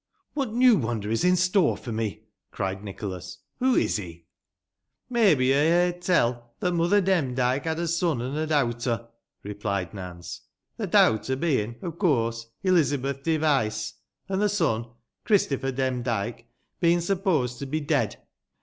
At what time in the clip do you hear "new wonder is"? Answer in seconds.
0.51-1.23